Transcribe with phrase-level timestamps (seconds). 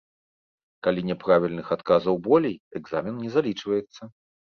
[0.87, 4.15] Калі няправільных адказаў болей, экзамен не залічваецца.